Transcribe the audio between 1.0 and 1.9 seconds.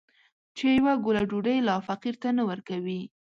ګوله ډوډۍ لا